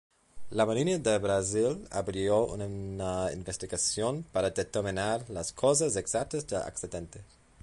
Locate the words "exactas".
5.95-6.47